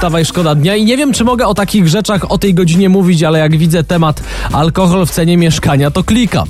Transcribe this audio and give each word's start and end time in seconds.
Wstawaj, 0.00 0.24
szkoda 0.24 0.54
dnia 0.54 0.76
i 0.76 0.84
nie 0.84 0.96
wiem, 0.96 1.12
czy 1.12 1.24
mogę 1.24 1.46
o 1.46 1.54
takich 1.54 1.88
rzeczach 1.88 2.30
o 2.30 2.38
tej 2.38 2.54
godzinie 2.54 2.88
mówić, 2.88 3.22
ale 3.22 3.38
jak 3.38 3.56
widzę 3.56 3.84
temat 3.84 4.22
alkohol 4.52 5.06
w 5.06 5.10
cenie 5.10 5.36
mieszkania, 5.36 5.90
to 5.90 6.04
klikam. 6.04 6.48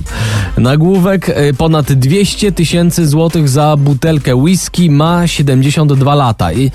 Nagłówek 0.59 1.29
y, 1.29 1.55
ponad 1.59 1.93
200 1.93 2.53
tysięcy 2.53 3.09
złotych 3.09 3.49
za 3.49 3.77
butelkę 3.77 4.36
whisky 4.36 4.91
ma 4.91 5.27
72 5.27 6.14
lata 6.14 6.53
i 6.53 6.71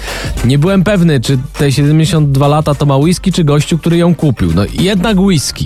nie 0.45 0.59
byłem 0.59 0.83
pewny, 0.83 1.19
czy 1.19 1.37
te 1.57 1.71
72 1.71 2.47
lata 2.47 2.75
to 2.75 2.85
ma 2.85 2.97
whisky, 2.97 3.31
czy 3.31 3.43
gościu, 3.43 3.77
który 3.77 3.97
ją 3.97 4.15
kupił. 4.15 4.51
No 4.55 4.61
jednak 4.73 5.19
whisky. 5.19 5.65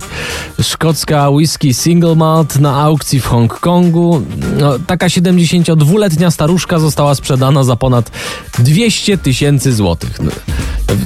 Szkocka 0.62 1.30
whisky 1.30 1.74
single 1.74 2.16
malt 2.16 2.60
na 2.60 2.82
aukcji 2.82 3.20
w 3.20 3.26
Hongkongu. 3.26 4.22
No, 4.60 4.80
taka 4.88 5.08
72-letnia 5.08 6.32
staruszka 6.32 6.80
została 6.80 7.16
sprzedana 7.16 7.64
za 7.64 7.76
ponad 7.76 8.12
200 8.60 9.18
tysięcy 9.18 9.74
złotych. 9.74 10.20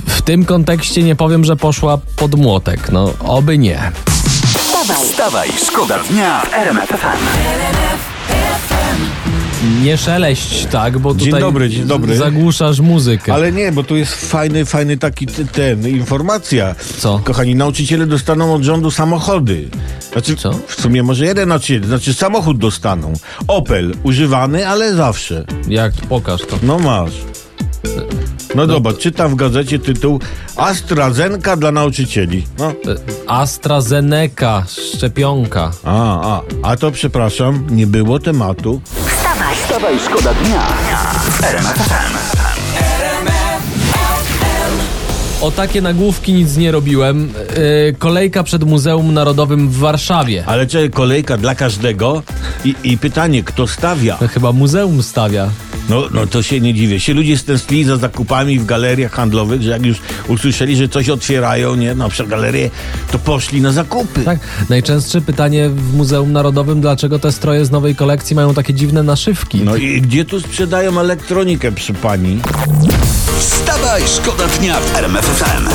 W 0.05 0.21
tym 0.21 0.45
kontekście 0.45 1.03
nie 1.03 1.15
powiem, 1.15 1.45
że 1.45 1.55
poszła 1.55 1.97
pod 2.15 2.35
młotek. 2.35 2.91
No, 2.91 3.13
oby 3.19 3.57
nie. 3.57 3.91
Wstawaj, 4.57 5.05
Wstawaj, 5.05 5.49
szkoda 5.67 5.99
dnia 6.09 6.41
w 6.41 6.53
RMF 6.53 6.89
FM. 6.89 7.23
Nie 9.83 9.97
szeleść, 9.97 10.65
tak, 10.71 10.99
bo 10.99 11.15
Dzień 11.15 11.25
tutaj 11.25 11.41
dobry, 11.41 11.69
dzień 11.69 11.83
dobry. 11.83 12.17
zagłuszasz 12.17 12.79
muzykę. 12.79 13.33
Ale 13.33 13.51
nie, 13.51 13.71
bo 13.71 13.83
tu 13.83 13.95
jest 13.95 14.13
fajny, 14.13 14.65
fajny 14.65 14.97
taki 14.97 15.27
ten, 15.27 15.87
informacja. 15.87 16.75
Co? 16.97 17.19
Kochani, 17.23 17.55
nauczyciele 17.55 18.05
dostaną 18.05 18.53
od 18.53 18.63
rządu 18.63 18.91
samochody. 18.91 19.69
Znaczy, 20.11 20.35
Co? 20.35 20.51
w 20.67 20.81
sumie 20.81 21.03
może 21.03 21.25
jeden 21.25 21.49
nauczyciel, 21.49 21.83
znaczy 21.85 22.13
samochód 22.13 22.57
dostaną. 22.57 23.13
Opel, 23.47 23.93
używany, 24.03 24.67
ale 24.67 24.95
zawsze. 24.95 25.45
Jak? 25.67 25.93
Pokaż 26.09 26.41
to. 26.41 26.55
No 26.63 26.79
masz. 26.79 27.13
No 28.55 28.67
zobacz, 28.67 28.97
czytam 28.97 29.31
w 29.31 29.35
gazecie 29.35 29.79
tytuł 29.79 30.19
AstraZeneca 30.57 31.55
dla 31.57 31.71
nauczycieli. 31.71 32.45
No. 32.59 32.69
E, 32.69 32.73
AstraZeneca, 33.27 34.63
szczepionka. 34.95 35.71
A, 35.83 36.21
a, 36.35 36.41
a 36.63 36.77
to 36.77 36.91
przepraszam, 36.91 37.67
nie 37.69 37.87
było 37.87 38.19
tematu. 38.19 38.81
wstawaj, 39.07 39.55
Wstawaj, 39.55 39.99
szkoda 40.05 40.33
dnia 40.33 40.61
w 41.29 41.43
RMF 41.43 41.77
FM. 44.39 45.43
O 45.45 45.51
takie 45.51 45.81
nagłówki 45.81 46.33
nic 46.33 46.57
nie 46.57 46.71
robiłem. 46.71 47.33
E, 47.89 47.93
kolejka 47.93 48.43
przed 48.43 48.63
Muzeum 48.63 49.13
Narodowym 49.13 49.69
w 49.69 49.77
Warszawie. 49.77 50.43
Ale 50.47 50.67
czy 50.67 50.89
kolejka 50.89 51.37
dla 51.37 51.55
każdego? 51.55 52.23
I, 52.65 52.75
I 52.83 52.97
pytanie, 52.97 53.43
kto 53.43 53.67
stawia? 53.67 54.17
No, 54.21 54.27
chyba 54.27 54.51
muzeum 54.51 55.03
stawia. 55.03 55.49
No, 55.89 56.03
no 56.11 56.27
to 56.27 56.43
się 56.43 56.59
nie 56.59 56.73
dziwię. 56.73 56.99
Się 56.99 57.13
ludzie 57.13 57.37
stęsknili 57.37 57.83
za 57.83 57.97
zakupami 57.97 58.59
w 58.59 58.65
galeriach 58.65 59.11
handlowych, 59.11 59.61
że 59.61 59.69
jak 59.69 59.85
już 59.85 59.97
usłyszeli, 60.27 60.75
że 60.75 60.89
coś 60.89 61.09
otwierają, 61.09 61.75
nie, 61.75 61.95
na 61.95 62.09
przykład 62.09 62.29
galerię, 62.29 62.69
to 63.11 63.19
poszli 63.19 63.61
na 63.61 63.71
zakupy. 63.71 64.23
Tak, 64.23 64.39
najczęstsze 64.69 65.21
pytanie 65.21 65.69
w 65.69 65.93
Muzeum 65.93 66.31
Narodowym, 66.31 66.81
dlaczego 66.81 67.19
te 67.19 67.31
stroje 67.31 67.65
z 67.65 67.71
nowej 67.71 67.95
kolekcji 67.95 68.35
mają 68.35 68.53
takie 68.53 68.73
dziwne 68.73 69.03
naszywki? 69.03 69.61
No 69.61 69.75
i 69.75 70.01
gdzie 70.01 70.25
tu 70.25 70.39
sprzedają 70.39 70.99
elektronikę 70.99 71.71
przy 71.71 71.93
pani? 71.93 72.39
Wstawaj, 73.39 74.01
szkoda 74.07 74.47
dnia 74.47 74.79
w 74.79 74.95
RMF 74.95 75.25
FM. 75.25 75.69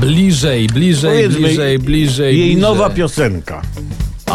Bliżej, 0.00 0.66
bliżej, 0.66 1.28
bliżej, 1.28 1.78
bliżej. 1.78 2.38
Jej 2.38 2.46
bliżej. 2.48 2.56
nowa 2.56 2.90
piosenka. 2.90 3.62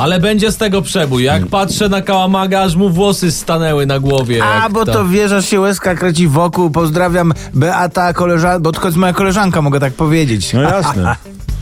Ale 0.01 0.19
będzie 0.19 0.51
z 0.51 0.57
tego 0.57 0.81
przebój. 0.81 1.23
Jak 1.23 1.47
patrzę 1.47 1.89
na 1.89 2.01
Kałamaga, 2.01 2.61
aż 2.61 2.75
mu 2.75 2.89
włosy 2.89 3.31
stanęły 3.31 3.85
na 3.85 3.99
głowie. 3.99 4.43
A, 4.43 4.69
bo 4.69 4.85
to 4.85 5.05
wieża 5.07 5.41
się 5.41 5.59
łezka 5.59 5.95
kręci 5.95 6.27
wokół. 6.27 6.69
Pozdrawiam 6.69 7.33
Beata, 7.53 8.13
koleżanka, 8.13 8.59
bo 8.59 8.71
tylko 8.71 8.87
jest 8.87 8.97
moja 8.97 9.13
koleżanka, 9.13 9.61
mogę 9.61 9.79
tak 9.79 9.93
powiedzieć. 9.93 10.53
No 10.53 10.61
jasne. 10.61 11.15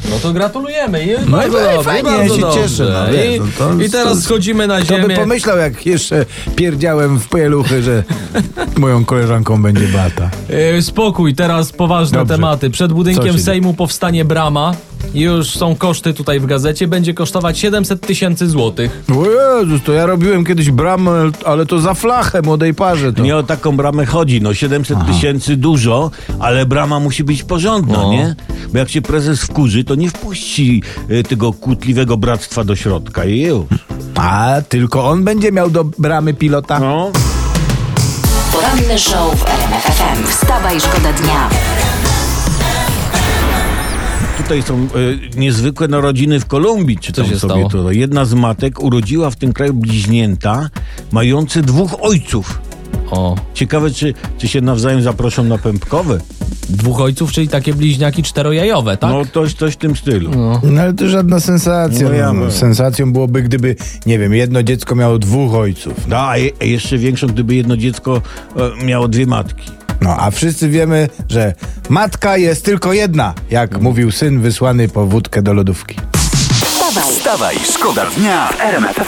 No 0.10 0.16
to 0.22 0.34
gratulujemy. 0.34 1.06
I 1.06 1.10
No 1.30 1.38
bardzo 1.38 1.60
i 1.60 1.64
dobrze, 1.64 1.84
fajnie, 1.84 2.04
bardzo 2.12 2.24
ja 2.24 2.36
się 2.36 2.42
dobrze. 2.42 2.62
cieszę, 2.62 2.84
no, 3.08 3.14
wiesz, 3.14 3.40
no 3.40 3.46
to- 3.78 3.82
I 3.84 3.90
teraz 3.90 4.14
to- 4.14 4.22
schodzimy 4.22 4.68
na 4.68 4.82
Kto 4.82 4.96
by 4.96 5.02
ziemię. 5.02 5.16
pomyślał, 5.16 5.58
jak 5.58 5.86
jeszcze 5.86 6.26
pierdziałem 6.56 7.20
w 7.20 7.30
pieluchy, 7.30 7.84
że 7.84 8.04
moją 8.78 9.06
koleżanką 9.06 9.62
będzie 9.62 9.88
Beata. 9.88 10.30
E, 10.78 10.82
Spokój, 10.82 11.36
teraz 11.36 11.72
poważne 11.72 12.18
Dobrze. 12.18 12.34
tematy. 12.36 12.70
Przed 12.70 12.94
budynkiem 12.94 13.40
Sejmu 13.40 13.74
powstanie 13.74 14.26
brama. 14.26 14.74
Już 15.14 15.48
są 15.50 15.76
koszty 15.76 16.14
tutaj 16.14 16.40
w 16.40 16.46
gazecie. 16.46 16.88
Będzie 16.88 17.14
kosztować 17.14 17.60
700 17.60 18.02
tysięcy 18.08 18.50
złotych. 18.50 19.04
O 19.18 19.26
Jezus, 19.60 19.82
to 19.84 19.92
ja 19.92 20.06
robiłem 20.06 20.46
kiedyś 20.46 20.72
bramę, 20.72 21.12
ale 21.46 21.66
to 21.66 21.80
za 21.80 21.94
flachę 21.94 22.42
młodej 22.42 22.74
parze 22.74 23.14
to. 23.14 23.24
Nie 23.24 23.36
o 23.38 23.44
taką 23.44 23.78
bramę 23.78 24.06
chodzi. 24.06 24.42
No 24.42 24.54
700 24.54 24.98
tysięcy 25.08 25.56
dużo, 25.58 26.12
ale 26.40 26.66
brama 26.66 27.00
musi 27.00 27.24
być 27.24 27.44
porządna, 27.44 27.98
No. 27.98 28.12
nie? 28.12 28.36
Bo 28.74 28.78
jak 28.80 28.90
się 28.90 29.02
prezes 29.02 29.42
wkurzy, 29.42 29.84
to 29.84 29.96
nie 29.96 30.10
wpuści 30.10 30.84
y, 31.12 31.24
tego 31.24 31.54
kłótliwego 31.54 32.18
bractwa 32.18 32.64
do 32.64 32.76
środka 32.76 33.26
i 33.26 33.40
już. 33.42 33.66
A, 34.16 34.56
tylko 34.70 35.10
on 35.10 35.24
będzie 35.24 35.52
miał 35.52 35.70
do 35.70 35.84
bramy 35.84 36.34
pilota. 36.34 36.80
No. 36.80 37.12
poranny 38.54 39.00
show 39.00 39.36
w 39.40 39.44
RMF 39.50 39.84
FM. 39.84 40.28
Wstawaj, 40.28 40.80
szkoda 40.81 41.14
dnia. 41.14 41.50
Tutaj 44.50 44.64
są 44.64 44.88
y, 45.00 45.20
niezwykłe 45.40 45.88
narodziny 45.88 46.40
w 46.40 46.46
Kolumbii, 46.46 46.98
czy 46.98 47.12
Co 47.12 47.24
się 47.24 47.40
sobie 47.40 47.68
stało? 47.68 47.70
to. 47.84 47.92
Jedna 47.92 48.26
z 48.26 48.34
matek 48.34 48.84
urodziła 48.84 49.30
w 49.30 49.36
tym 49.36 49.54
kraju 49.54 49.74
bliźnięta 49.74 50.70
mające 51.12 51.62
dwóch 51.62 51.96
ojców. 52.04 52.62
O, 53.12 53.36
Ciekawe, 53.54 53.92
czy, 53.92 54.14
czy 54.38 54.48
się 54.48 54.62
nawzajem 54.62 55.02
zaproszą 55.02 55.44
na 55.44 55.58
pępkowe. 55.58 56.20
dwóch 56.70 57.02
ojców, 57.02 57.32
czyli 57.32 57.48
takie 57.48 57.74
bliźniaki 57.74 58.24
czterojajowe, 58.24 58.98
tak? 58.98 59.12
No, 59.12 59.22
coś, 59.34 59.54
coś 59.54 59.74
w 59.74 59.78
tym 59.78 59.96
stylu. 59.96 60.32
No 60.64 60.81
ale 60.81 60.94
to 60.94 61.10
żadna 61.10 61.40
sensacja. 61.40 62.08
No 62.10 62.14
ja 62.14 62.34
No, 62.34 62.52
sensacją 62.52 63.14
byłoby, 63.14 63.42
gdyby, 63.42 63.76
nie 64.06 64.20
wiem, 64.20 64.34
jedno 64.34 64.64
dziecko 64.64 64.96
miało 64.96 65.20
dwóch 65.20 65.54
ojców. 65.54 66.08
No, 66.08 66.18
a 66.18 66.38
je, 66.38 66.52
jeszcze 66.62 66.98
większą, 66.98 67.28
gdyby 67.28 67.56
jedno 67.56 67.78
dziecko 67.78 68.22
e, 68.81 68.86
miało 68.86 69.08
dwie 69.08 69.26
matki. 69.26 69.72
No, 70.02 70.16
a 70.20 70.32
wszyscy 70.32 70.70
wiemy, 70.70 71.10
że 71.30 71.54
matka 71.90 72.38
jest 72.38 72.66
tylko 72.66 72.94
jedna, 72.94 73.34
jak 73.50 73.82
mówił 73.82 74.12
syn 74.12 74.42
wysłany 74.42 74.90
po 74.90 75.06
wódkę 75.06 75.42
do 75.42 75.54
lodówki. 75.54 75.96
Wstawaj, 76.66 77.14
Wstawaj, 77.14 77.56
szkoda 77.74 78.06
dnia 78.06 78.48
w 78.48 78.62
RMF. 78.62 79.00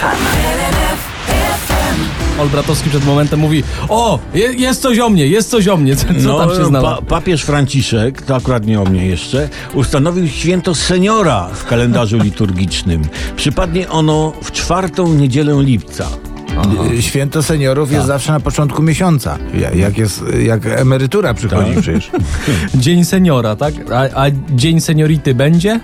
Olbratowski 2.39 2.89
przed 2.89 3.05
momentem 3.05 3.39
mówi: 3.39 3.63
O, 3.89 4.19
je, 4.33 4.53
jest 4.53 4.81
coś 4.81 4.99
o 4.99 5.09
mnie, 5.09 5.27
jest 5.27 5.49
coś 5.49 5.67
o 5.67 5.77
mnie. 5.77 5.95
Co, 5.97 6.05
co 6.23 6.37
tam 6.37 6.49
się 6.49 6.65
znało? 6.65 6.89
No, 6.89 6.95
pa, 6.95 7.01
papież 7.01 7.43
Franciszek, 7.43 8.21
to 8.21 8.35
akurat 8.35 8.65
nie 8.65 8.81
o 8.81 8.85
mnie 8.85 9.05
jeszcze, 9.05 9.49
ustanowił 9.73 10.27
święto 10.27 10.75
seniora 10.75 11.49
w 11.53 11.65
kalendarzu 11.65 12.17
liturgicznym. 12.17 13.01
Przypadnie 13.35 13.89
ono 13.89 14.33
w 14.43 14.51
czwartą 14.51 15.13
niedzielę 15.13 15.63
lipca. 15.63 16.07
Y, 16.97 17.01
Święto 17.01 17.43
seniorów 17.43 17.91
jest 17.91 18.07
zawsze 18.07 18.31
na 18.31 18.39
początku 18.39 18.81
miesiąca. 18.83 19.37
Ja- 19.53 19.71
Jak, 19.71 19.97
jest, 19.97 20.23
jak 20.43 20.65
emerytura 20.65 21.33
przychodzi 21.33 21.73
Tak. 21.73 21.81
przecież. 21.81 22.11
Dzień 22.75 23.05
seniora, 23.05 23.55
tak? 23.55 23.73
A, 23.91 24.23
a 24.23 24.25
dzień 24.49 24.81
seniority 24.81 25.33
będzie? 25.35 25.79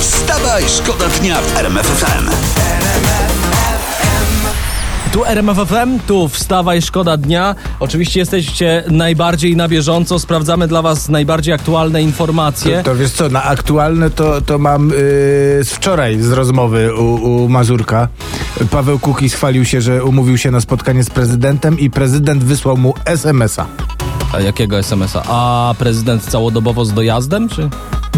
Wstawaj, 0.00 0.62
szkoda 0.68 1.04
dnia 1.20 1.40
w 1.40 1.56
RMF 1.58 1.86
FM. 1.86 2.53
Tu 5.14 5.24
RMF 5.24 5.58
FM, 5.68 5.98
tu 6.06 6.28
wstawaj, 6.28 6.82
szkoda 6.82 7.16
dnia. 7.16 7.54
Oczywiście 7.80 8.20
jesteście 8.20 8.84
najbardziej 8.90 9.56
na 9.56 9.68
bieżąco, 9.68 10.18
sprawdzamy 10.18 10.68
dla 10.68 10.82
was 10.82 11.08
najbardziej 11.08 11.54
aktualne 11.54 12.02
informacje. 12.02 12.82
To 12.82 12.96
wiesz 12.96 13.12
co, 13.12 13.28
na 13.28 13.42
aktualne 13.42 14.10
to, 14.10 14.40
to 14.40 14.58
mam 14.58 14.90
y, 14.90 14.94
z 15.64 15.68
wczoraj 15.68 16.20
z 16.20 16.32
rozmowy 16.32 16.94
u, 16.94 17.14
u 17.44 17.48
Mazurka. 17.48 18.08
Paweł 18.70 18.98
Kukiz 18.98 19.34
chwalił 19.34 19.64
się, 19.64 19.80
że 19.80 20.04
umówił 20.04 20.38
się 20.38 20.50
na 20.50 20.60
spotkanie 20.60 21.04
z 21.04 21.10
prezydentem 21.10 21.78
i 21.78 21.90
prezydent 21.90 22.44
wysłał 22.44 22.76
mu 22.76 22.94
SMS-a. 23.04 23.66
A 24.32 24.40
jakiego 24.40 24.78
SMS-a? 24.78 25.22
A 25.28 25.74
prezydent 25.78 26.22
całodobowo 26.22 26.84
z 26.84 26.92
dojazdem, 26.92 27.48
czy? 27.48 27.68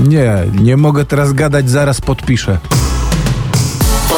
Nie, 0.04 0.34
nie 0.60 0.76
mogę 0.76 1.04
teraz 1.04 1.32
gadać, 1.32 1.70
zaraz 1.70 2.00
podpiszę. 2.00 2.58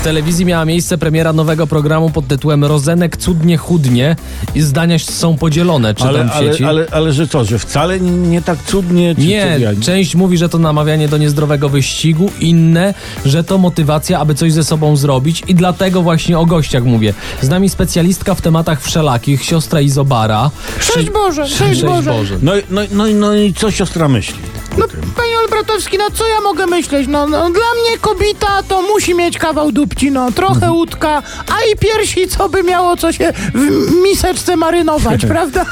W 0.00 0.02
telewizji 0.02 0.44
miała 0.46 0.64
miejsce 0.64 0.98
premiera 0.98 1.32
nowego 1.32 1.66
programu 1.66 2.10
pod 2.10 2.26
tytułem 2.28 2.64
Rozenek 2.64 3.16
cudnie 3.16 3.56
chudnie 3.56 4.16
i 4.54 4.60
zdania 4.62 4.98
są 4.98 5.36
podzielone, 5.36 5.94
czytam 5.94 6.08
Ale, 6.08 6.24
w 6.24 6.30
ale, 6.30 6.52
sieci. 6.52 6.64
ale, 6.64 6.86
ale 6.90 7.12
że 7.12 7.26
co, 7.28 7.44
że 7.44 7.58
wcale 7.58 8.00
nie, 8.00 8.10
nie 8.10 8.42
tak 8.42 8.58
cudnie? 8.66 9.14
Czy 9.14 9.20
Nie, 9.20 9.58
część 9.82 10.14
mówi, 10.14 10.38
że 10.38 10.48
to 10.48 10.58
namawianie 10.58 11.08
do 11.08 11.18
niezdrowego 11.18 11.68
wyścigu, 11.68 12.30
inne, 12.40 12.94
że 13.26 13.44
to 13.44 13.58
motywacja, 13.58 14.18
aby 14.18 14.34
coś 14.34 14.52
ze 14.52 14.64
sobą 14.64 14.96
zrobić 14.96 15.42
i 15.48 15.54
dlatego 15.54 16.02
właśnie 16.02 16.38
o 16.38 16.46
gościach 16.46 16.84
mówię. 16.84 17.14
Z 17.42 17.48
nami 17.48 17.68
specjalistka 17.68 18.34
w 18.34 18.40
tematach 18.40 18.82
wszelakich, 18.82 19.44
siostra 19.44 19.80
Izobara. 19.80 20.50
Szczęść 20.80 21.10
Boże, 21.10 21.48
szczęść 21.48 21.82
Boże. 21.82 22.12
No, 22.42 22.56
i- 22.56 22.62
no, 22.70 22.80
no, 22.92 23.06
i- 23.06 23.14
no 23.14 23.34
i 23.34 23.54
co 23.54 23.70
siostra 23.70 24.08
myśli? 24.08 24.34
No, 24.78 24.86
panie 25.16 25.38
Olbratowski, 25.38 25.98
no 25.98 26.10
co 26.14 26.28
ja 26.28 26.40
mogę 26.40 26.66
myśleć? 26.66 27.08
No, 27.08 27.26
no 27.26 27.50
dla 27.50 27.50
mnie 27.50 27.98
kobita 28.00 28.62
to 28.68 28.82
musi 28.82 29.14
mieć 29.14 29.38
kawał 29.38 29.72
dupci, 29.72 30.10
no 30.10 30.32
trochę 30.32 30.72
łódka, 30.72 31.22
a 31.48 31.64
i 31.72 31.76
piersi, 31.78 32.28
co 32.28 32.48
by 32.48 32.62
miało 32.62 32.96
co 32.96 33.12
się 33.12 33.32
w 33.54 33.92
miseczce 34.02 34.56
marynować, 34.56 35.26
prawda? 35.32 35.66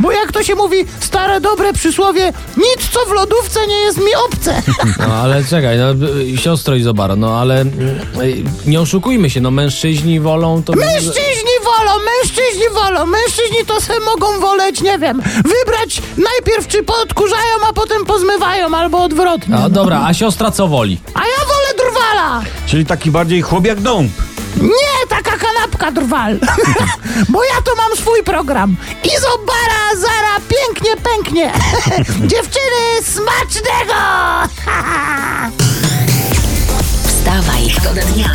Bo 0.00 0.12
jak 0.12 0.32
to 0.32 0.42
się 0.42 0.54
mówi, 0.54 0.76
stare 1.00 1.40
dobre 1.40 1.72
przysłowie, 1.72 2.32
nic 2.56 2.88
co 2.92 3.06
w 3.06 3.12
lodówce 3.12 3.66
nie 3.66 3.76
jest 3.80 3.98
mi 3.98 4.14
obce. 4.26 4.62
No 5.08 5.14
ale 5.14 5.44
czekaj, 5.44 5.78
no, 5.78 5.86
siostro 6.36 6.74
no 7.16 7.38
ale 7.40 7.64
nie 8.66 8.80
oszukujmy 8.80 9.30
się, 9.30 9.40
no 9.40 9.50
mężczyźni 9.50 10.20
wolą 10.20 10.62
to... 10.62 10.72
Mężczyźni 10.72 11.54
wolą, 11.64 11.92
mężczyźni 12.04 12.68
wolą, 12.74 13.06
mężczyźni 13.06 13.66
to 13.66 13.80
se 13.80 14.00
mogą 14.00 14.40
woleć, 14.40 14.80
nie 14.80 14.98
wiem, 14.98 15.22
wybrać 15.44 16.02
najpierw 16.16 16.68
czy 16.68 16.82
podkurzają, 16.82 17.54
a 17.68 17.72
potem 17.72 18.04
pozmywają, 18.24 18.76
albo 18.76 19.02
odwrotnie. 19.02 19.56
A, 19.56 19.68
dobra, 19.68 20.00
a 20.06 20.14
siostra 20.14 20.50
co 20.50 20.68
woli? 20.68 21.00
A 21.14 21.18
ja 21.20 21.46
wolę 21.46 21.90
drwala! 21.90 22.42
Czyli 22.66 22.86
taki 22.86 23.10
bardziej 23.10 23.42
chłop 23.42 23.66
jak 23.66 23.80
dąb. 23.80 24.12
Nie, 24.56 25.06
taka 25.08 25.30
kanapka 25.30 25.90
drwal. 25.92 26.38
Bo 27.32 27.44
ja 27.44 27.62
to 27.64 27.74
mam 27.76 27.96
swój 27.96 28.22
program. 28.22 28.76
Izobara, 29.04 29.96
zara, 29.96 30.40
pięknie, 30.48 30.96
pęknie. 30.96 31.52
Dziewczyny, 32.30 33.02
smacznego! 33.02 33.94
Wstawaj, 37.06 37.70
szkoda 37.70 38.02
dnia. 38.02 38.30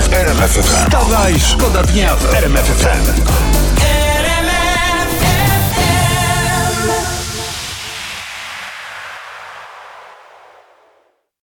Wstawaj, 0.63 1.39
szkoda 1.39 1.83
dnia 1.83 2.15
w 2.15 2.33
RMF 2.33 2.65
FM. 2.65 3.21